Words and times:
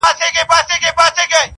•خو 0.03 0.09
په 0.09 0.11
زړه 0.19 0.29
کي 0.35 0.43
پټ 0.51 0.65
له 0.71 0.75
ځان 0.75 0.97
سره 1.15 1.25
ژړېږم- 1.29 1.39